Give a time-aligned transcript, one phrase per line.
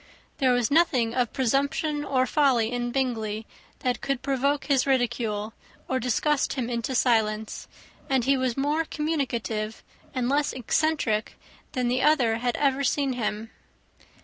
[0.39, 3.45] There was nothing of presumption or folly in Bingley
[3.81, 5.53] that could provoke his ridicule,
[5.87, 7.67] or disgust him into silence;
[8.09, 11.37] and he was more communicative, and less eccentric,
[11.73, 13.51] than the other had ever seen him.